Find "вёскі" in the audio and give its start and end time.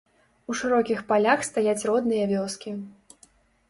2.37-2.79